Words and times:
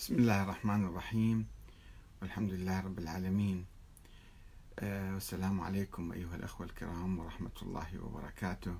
بسم 0.00 0.14
الله 0.14 0.42
الرحمن 0.42 0.84
الرحيم. 0.84 1.46
والحمد 2.22 2.50
لله 2.52 2.80
رب 2.80 2.98
العالمين. 2.98 3.64
آه، 4.78 5.14
والسلام 5.14 5.60
عليكم 5.60 6.12
أيها 6.12 6.36
الأخوة 6.36 6.66
الكرام 6.66 7.18
ورحمة 7.18 7.50
الله 7.62 7.86
وبركاته. 8.02 8.74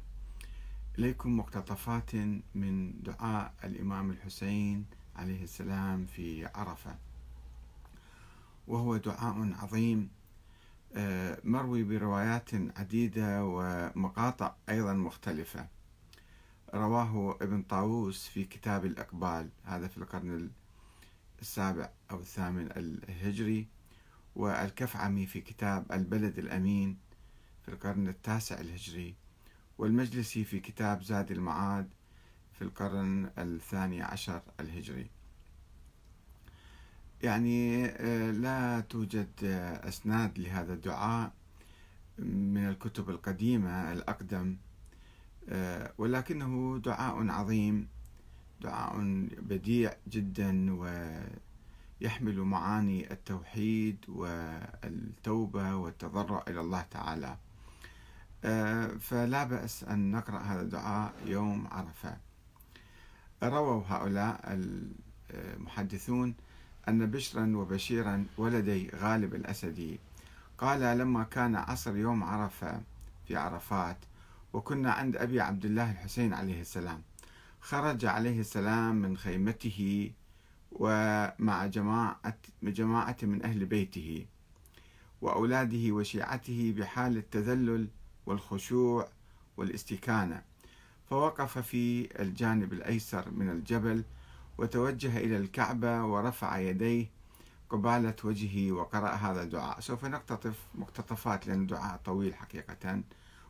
إليكم 0.98 1.37
مقتطفات 1.37 2.14
من 2.54 3.03
دعاء 3.03 3.54
الإمام 3.64 4.11
الحسين 4.11 4.87
عليه 5.17 5.43
السلام 5.43 6.06
في 6.06 6.46
عرفة. 6.54 6.96
وهو 8.68 8.96
دعاء 8.96 9.52
عظيم 9.62 10.10
آه، 10.94 11.38
مروي 11.44 11.84
بروايات 11.84 12.50
عديدة 12.54 13.44
ومقاطع 13.44 14.54
أيضا 14.68 14.92
مختلفة. 14.92 15.68
رواه 16.74 17.37
ابن 17.41 17.62
طاووس 17.62 18.28
في 18.28 18.45
كتاب 18.45 18.84
الإقبال 18.84 19.48
هذا 19.64 19.88
في 19.88 19.98
القرن 19.98 20.50
السابع 21.41 21.91
أو 22.11 22.20
الثامن 22.20 22.69
الهجري 22.77 23.69
والكفعمي 24.37 25.27
في 25.27 25.41
كتاب 25.41 25.93
البلد 25.93 26.39
الأمين 26.39 26.98
في 27.62 27.69
القرن 27.69 28.09
التاسع 28.09 28.61
الهجري 28.61 29.15
والمجلسي 29.79 30.45
في 30.45 30.61
كتاب 30.61 31.03
زاد 31.03 31.31
المعاد 31.31 31.89
في 32.53 32.62
القرن 32.62 33.31
الثاني 33.39 34.03
عشر 34.03 34.43
الهجري. 34.61 35.11
يعني 37.23 37.84
آه، 37.87 38.31
لا 38.31 38.81
توجد 38.81 39.31
أسناد 39.84 40.39
لهذا 40.39 40.73
الدعاء 40.73 41.33
من 42.19 42.69
الكتب 42.69 43.11
القديمة 43.11 43.93
الأقدم 43.93 44.57
آه، 45.48 45.93
ولكنه 45.98 46.79
دعاء 46.84 47.29
عظيم 47.29 47.89
دعاء 48.62 48.96
بديع 49.42 49.92
جدا 50.09 50.77
ويحمل 52.00 52.41
معاني 52.41 53.12
التوحيد 53.12 53.96
والتوبة 54.09 55.77
والتضرع 55.77 56.44
إلى 56.48 56.61
الله 56.61 56.83
تعالى. 56.91 57.36
آه، 58.44 58.86
فلا 58.86 59.44
بأس 59.44 59.84
أن 59.84 60.11
نقرأ 60.11 60.39
هذا 60.39 60.61
الدعاء 60.62 61.14
يوم 61.27 61.67
عرفة. 61.70 62.17
رووا 63.42 63.83
هؤلاء 63.89 64.41
المحدثون 65.30 66.34
أن 66.89 67.11
بشرا 67.11 67.56
وبشيرا 67.56 68.27
ولدي 68.39 68.91
غالب 68.95 69.34
الأسدي 69.34 69.98
قال 70.58 70.98
لما 70.98 71.24
كان 71.24 71.56
عصر 71.56 71.97
يوم 71.97 72.24
عرفة 72.24 72.80
في 73.28 73.36
عرفات 73.36 73.97
وكنا 74.52 74.92
عند 74.92 75.17
أبي 75.17 75.41
عبد 75.41 75.64
الله 75.64 75.91
الحسين 75.91 76.34
عليه 76.34 76.61
السلام 76.61 77.02
خرج 77.61 78.05
عليه 78.05 78.41
السلام 78.41 78.94
من 78.94 79.16
خيمته 79.16 80.11
ومع 80.72 81.67
جماعة, 81.67 82.39
جماعة 82.62 83.17
من 83.22 83.42
أهل 83.44 83.64
بيته 83.64 84.27
وأولاده 85.20 85.92
وشيعته 85.92 86.75
بحال 86.78 87.17
التذلل 87.17 87.89
والخشوع 88.27 89.08
والاستكانة. 89.56 90.42
فوقف 91.11 91.58
في 91.58 92.08
الجانب 92.22 92.72
الأيسر 92.72 93.30
من 93.30 93.50
الجبل 93.50 94.05
وتوجه 94.58 95.17
إلى 95.17 95.36
الكعبة 95.36 96.05
ورفع 96.05 96.58
يديه 96.58 97.06
قبالة 97.70 98.14
وجهه 98.24 98.72
وقرأ 98.72 99.11
هذا 99.11 99.42
الدعاء. 99.42 99.80
سوف 99.80 100.05
نقتطف 100.05 100.58
مقتطفات 100.74 101.47
لأن 101.47 101.61
الدعاء 101.61 102.00
طويل 102.05 102.34
حقيقة 102.34 103.02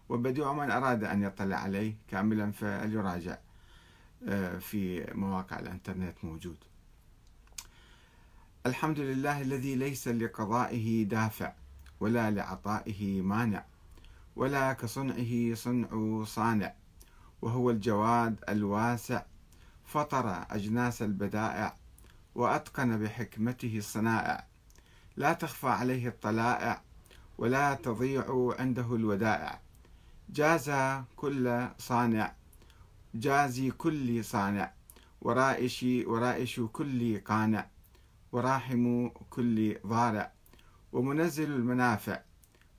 وبديع 0.08 0.52
من 0.52 0.70
أراد 0.70 1.04
أن 1.04 1.22
يطلع 1.22 1.56
عليه 1.56 1.96
كاملا 2.08 2.52
فليراجع. 2.52 3.38
في 4.60 5.12
مواقع 5.14 5.58
الإنترنت 5.58 6.24
موجود. 6.24 6.56
الحمد 8.66 8.98
لله 9.00 9.40
الذي 9.40 9.74
ليس 9.74 10.08
لقضائه 10.08 11.04
دافع 11.04 11.52
ولا 12.00 12.30
لعطائه 12.30 13.22
مانع 13.22 13.64
ولا 14.36 14.72
كصنعه 14.72 15.54
صنع 15.54 16.24
صانع 16.24 16.74
وهو 17.42 17.70
الجواد 17.70 18.44
الواسع 18.48 19.22
فطر 19.84 20.44
أجناس 20.50 21.02
البدائع 21.02 21.76
وأتقن 22.34 22.98
بحكمته 22.98 23.78
الصنائع. 23.78 24.46
لا 25.16 25.32
تخفى 25.32 25.68
عليه 25.68 26.08
الطلائع 26.08 26.82
ولا 27.38 27.74
تضيع 27.74 28.54
عنده 28.58 28.94
الودائع. 28.94 29.60
جاز 30.28 30.70
كل 31.16 31.68
صانع 31.78 32.34
جازي 33.14 33.70
كل 33.70 34.24
صانع 34.24 34.72
ورائش 35.20 35.86
ورائش 36.06 36.60
كل 36.60 37.20
قانع 37.20 37.66
وراحم 38.32 39.08
كل 39.08 39.78
ضارع 39.86 40.32
ومنزل 40.92 41.50
المنافع 41.52 42.20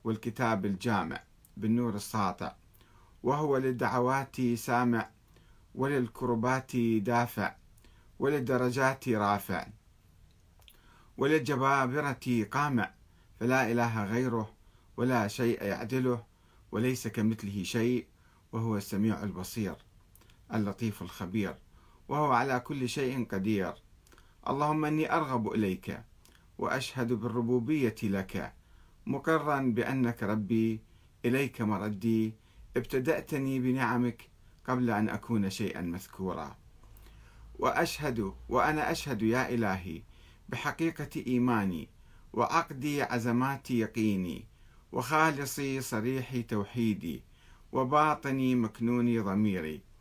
والكتاب 0.04 0.66
الجامع 0.66 1.22
بالنور 1.56 1.94
الساطع 1.94 2.54
وهو 3.22 3.56
للدعوات 3.56 4.40
سامع 4.54 5.08
وللكربات 5.74 6.76
دافع 6.76 7.54
وللدرجات 8.18 9.08
رافع 9.08 9.66
وللجبابرة 11.18 12.46
قامع 12.52 12.90
فلا 13.40 13.72
إله 13.72 14.04
غيره 14.04 14.54
ولا 14.96 15.28
شيء 15.28 15.62
يعدله 15.62 16.24
وليس 16.72 17.08
كمثله 17.08 17.62
شيء 17.62 18.06
وهو 18.52 18.76
السميع 18.76 19.22
البصير. 19.22 19.76
اللطيف 20.54 21.02
الخبير 21.02 21.54
وهو 22.08 22.32
على 22.32 22.60
كل 22.60 22.88
شيء 22.88 23.24
قدير. 23.24 23.72
اللهم 24.48 24.84
إني 24.84 25.12
أرغب 25.12 25.52
إليك 25.52 26.02
وأشهد 26.58 27.12
بالربوبية 27.12 27.94
لك 28.02 28.52
مقرا 29.06 29.60
بأنك 29.60 30.22
ربي 30.22 30.80
إليك 31.24 31.60
مردي 31.60 32.34
ابتدأتني 32.76 33.58
بنعمك 33.60 34.28
قبل 34.68 34.90
أن 34.90 35.08
أكون 35.08 35.50
شيئا 35.50 35.80
مذكورا. 35.80 36.56
وأشهد 37.58 38.32
وأنا 38.48 38.90
أشهد 38.90 39.22
يا 39.22 39.54
إلهي 39.54 40.02
بحقيقة 40.48 41.22
إيماني 41.26 41.88
وعقدي 42.32 43.02
عزمات 43.02 43.70
يقيني 43.70 44.44
وخالصي 44.92 45.80
صريح 45.80 46.36
توحيدي 46.48 47.22
وباطني 47.72 48.54
مكنون 48.54 49.22
ضميري. 49.22 49.91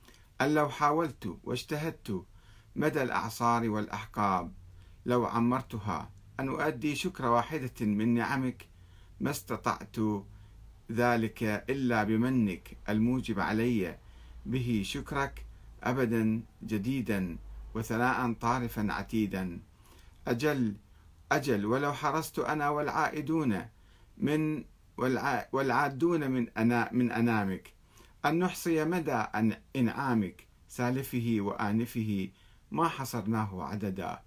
أن 0.42 0.54
لو 0.54 0.70
حاولت 0.70 1.38
واجتهدت 1.44 2.26
مدى 2.76 3.02
الأعصار 3.02 3.70
والأحقاب 3.70 4.54
لو 5.06 5.26
عمرتها 5.26 6.12
أن 6.40 6.50
أؤدي 6.50 6.96
شكر 6.96 7.26
واحدة 7.26 7.86
من 7.86 8.14
نعمك 8.14 8.68
ما 9.20 9.32
استطعت 9.32 9.96
ذلك 10.92 11.44
إلا 11.44 12.04
بمنك 12.04 12.78
الموجب 12.90 13.40
علي 13.40 13.98
به 14.46 14.82
شكرك 14.86 15.46
أبدا 15.84 16.42
جديدا 16.64 17.38
وثناء 17.76 18.34
طارفا 18.34 18.88
عتيدا. 18.90 19.60
أجل 20.28 20.76
أجل 21.32 21.66
ولو 21.66 21.94
حرصت 21.94 22.40
أنا 22.40 22.70
والعائدون 22.70 23.66
من 24.18 24.64
والعادون 25.52 26.32
من 26.32 26.50
أنا 26.58 26.90
من 26.92 27.12
أنامك 27.12 27.74
أن 28.26 28.40
نحصي 28.40 28.86
مدى 28.86 29.24
إنعامك 29.76 30.48
سالفه 30.68 31.38
وآنفه 31.40 32.30
ما 32.72 32.88
حصرناه 32.88 33.64
عددا 33.64 34.22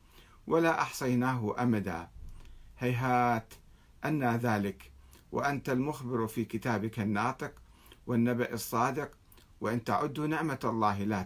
ولا 0.46 0.82
أحصيناه 0.82 1.54
أمدا. 1.62 2.08
هيهات 2.78 3.54
أن 4.04 4.36
ذلك. 4.36 4.90
وأنت 5.32 5.68
المخبر 5.68 6.26
في 6.26 6.44
كتابك 6.44 7.00
الناطق 7.00 7.52
والنبأ 8.06 8.52
الصادق 8.52 9.10
وإن 9.60 9.84
تعدوا 9.84 10.26
نعمة 10.26 10.58
الله 10.64 11.04
لا 11.04 11.22